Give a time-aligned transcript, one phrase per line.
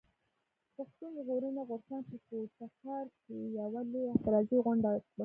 [0.75, 5.19] پښتون ژغورني غورځنګ په کوټه ښار کښي يوه لويه اعتراضي غونډه وکړه.